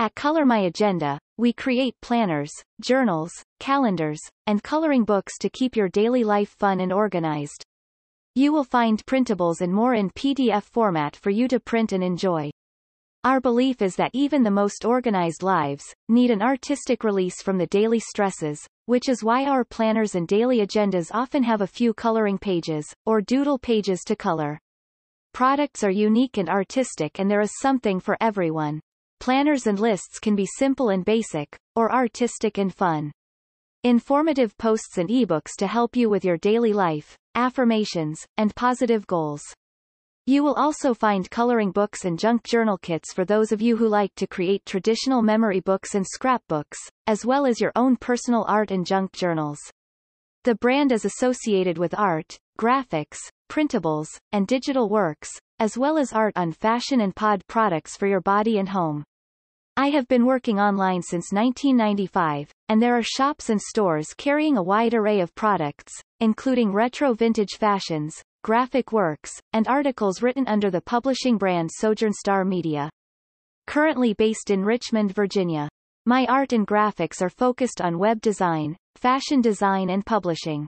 At 0.00 0.14
Color 0.14 0.46
My 0.46 0.58
Agenda, 0.58 1.18
we 1.38 1.52
create 1.52 2.00
planners, 2.00 2.52
journals, 2.80 3.32
calendars, 3.58 4.20
and 4.46 4.62
coloring 4.62 5.02
books 5.02 5.36
to 5.38 5.50
keep 5.50 5.74
your 5.74 5.88
daily 5.88 6.22
life 6.22 6.50
fun 6.50 6.78
and 6.78 6.92
organized. 6.92 7.64
You 8.36 8.52
will 8.52 8.62
find 8.62 9.04
printables 9.06 9.60
and 9.60 9.74
more 9.74 9.94
in 9.94 10.10
PDF 10.10 10.62
format 10.62 11.16
for 11.16 11.30
you 11.30 11.48
to 11.48 11.58
print 11.58 11.90
and 11.90 12.04
enjoy. 12.04 12.52
Our 13.24 13.40
belief 13.40 13.82
is 13.82 13.96
that 13.96 14.12
even 14.14 14.44
the 14.44 14.52
most 14.52 14.84
organized 14.84 15.42
lives 15.42 15.92
need 16.08 16.30
an 16.30 16.42
artistic 16.42 17.02
release 17.02 17.42
from 17.42 17.58
the 17.58 17.66
daily 17.66 17.98
stresses, 17.98 18.64
which 18.86 19.08
is 19.08 19.24
why 19.24 19.46
our 19.46 19.64
planners 19.64 20.14
and 20.14 20.28
daily 20.28 20.58
agendas 20.58 21.10
often 21.12 21.42
have 21.42 21.60
a 21.60 21.66
few 21.66 21.92
coloring 21.92 22.38
pages, 22.38 22.86
or 23.04 23.20
doodle 23.20 23.58
pages 23.58 24.02
to 24.06 24.14
color. 24.14 24.60
Products 25.32 25.82
are 25.82 25.90
unique 25.90 26.38
and 26.38 26.48
artistic 26.48 27.18
and 27.18 27.28
there 27.28 27.40
is 27.40 27.58
something 27.58 27.98
for 27.98 28.16
everyone. 28.20 28.80
Planners 29.20 29.66
and 29.66 29.78
lists 29.78 30.18
can 30.18 30.36
be 30.36 30.46
simple 30.46 30.90
and 30.90 31.04
basic, 31.04 31.58
or 31.74 31.92
artistic 31.92 32.56
and 32.56 32.74
fun. 32.74 33.12
Informative 33.84 34.56
posts 34.58 34.96
and 34.96 35.08
ebooks 35.08 35.56
to 35.58 35.66
help 35.66 35.96
you 35.96 36.08
with 36.08 36.24
your 36.24 36.36
daily 36.38 36.72
life, 36.72 37.16
affirmations, 37.34 38.26
and 38.36 38.54
positive 38.54 39.06
goals. 39.06 39.42
You 40.26 40.42
will 40.42 40.54
also 40.54 40.94
find 40.94 41.30
coloring 41.30 41.72
books 41.72 42.04
and 42.04 42.18
junk 42.18 42.44
journal 42.44 42.78
kits 42.78 43.12
for 43.12 43.24
those 43.24 43.50
of 43.50 43.62
you 43.62 43.76
who 43.76 43.88
like 43.88 44.14
to 44.16 44.26
create 44.26 44.66
traditional 44.66 45.22
memory 45.22 45.60
books 45.60 45.94
and 45.94 46.06
scrapbooks, 46.06 46.78
as 47.06 47.24
well 47.24 47.46
as 47.46 47.60
your 47.60 47.72
own 47.76 47.96
personal 47.96 48.44
art 48.48 48.70
and 48.70 48.84
junk 48.86 49.12
journals. 49.12 49.58
The 50.44 50.54
brand 50.54 50.92
is 50.92 51.04
associated 51.04 51.78
with 51.78 51.98
art, 51.98 52.38
graphics, 52.58 53.18
printables, 53.50 54.08
and 54.32 54.46
digital 54.46 54.88
works, 54.88 55.30
as 55.58 55.78
well 55.78 55.98
as 55.98 56.12
art 56.12 56.34
on 56.36 56.52
fashion 56.52 57.00
and 57.00 57.14
pod 57.14 57.42
products 57.48 57.96
for 57.96 58.06
your 58.06 58.20
body 58.20 58.58
and 58.58 58.68
home. 58.68 59.04
I 59.78 59.90
have 59.90 60.08
been 60.08 60.26
working 60.26 60.58
online 60.58 61.02
since 61.02 61.30
1995, 61.30 62.50
and 62.68 62.82
there 62.82 62.98
are 62.98 63.02
shops 63.04 63.48
and 63.48 63.62
stores 63.62 64.12
carrying 64.12 64.56
a 64.56 64.62
wide 64.62 64.92
array 64.92 65.20
of 65.20 65.32
products, 65.36 65.92
including 66.18 66.72
retro 66.72 67.14
vintage 67.14 67.54
fashions, 67.60 68.20
graphic 68.42 68.90
works, 68.90 69.40
and 69.52 69.68
articles 69.68 70.20
written 70.20 70.48
under 70.48 70.68
the 70.68 70.80
publishing 70.80 71.38
brand 71.38 71.70
Sojourn 71.72 72.12
Star 72.12 72.44
Media. 72.44 72.90
Currently 73.68 74.14
based 74.14 74.50
in 74.50 74.64
Richmond, 74.64 75.14
Virginia. 75.14 75.68
My 76.06 76.26
art 76.26 76.52
and 76.52 76.66
graphics 76.66 77.22
are 77.22 77.30
focused 77.30 77.80
on 77.80 78.00
web 78.00 78.20
design, 78.20 78.76
fashion 78.96 79.40
design 79.40 79.90
and 79.90 80.04
publishing. 80.04 80.66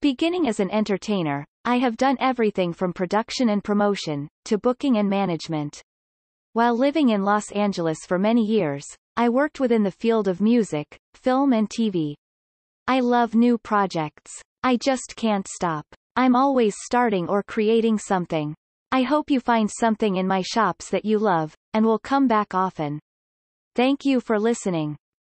Beginning 0.00 0.46
as 0.46 0.60
an 0.60 0.70
entertainer, 0.70 1.44
I 1.64 1.78
have 1.78 1.96
done 1.96 2.16
everything 2.20 2.72
from 2.72 2.92
production 2.92 3.48
and 3.48 3.64
promotion, 3.64 4.28
to 4.44 4.58
booking 4.58 4.98
and 4.98 5.10
management. 5.10 5.82
While 6.58 6.76
living 6.76 7.10
in 7.10 7.22
Los 7.22 7.52
Angeles 7.52 7.98
for 8.04 8.18
many 8.18 8.44
years, 8.44 8.84
I 9.16 9.28
worked 9.28 9.60
within 9.60 9.84
the 9.84 9.92
field 9.92 10.26
of 10.26 10.40
music, 10.40 10.98
film 11.14 11.52
and 11.52 11.70
TV. 11.70 12.14
I 12.88 12.98
love 12.98 13.36
new 13.36 13.58
projects. 13.58 14.32
I 14.64 14.76
just 14.76 15.14
can't 15.14 15.46
stop. 15.46 15.86
I'm 16.16 16.34
always 16.34 16.74
starting 16.84 17.28
or 17.28 17.44
creating 17.44 18.00
something. 18.00 18.56
I 18.90 19.02
hope 19.02 19.30
you 19.30 19.38
find 19.38 19.70
something 19.70 20.16
in 20.16 20.26
my 20.26 20.42
shops 20.42 20.90
that 20.90 21.04
you 21.04 21.20
love, 21.20 21.54
and 21.74 21.86
will 21.86 22.00
come 22.00 22.26
back 22.26 22.56
often. 22.56 22.98
Thank 23.76 24.04
you 24.04 24.18
for 24.18 24.36
listening. 24.36 24.96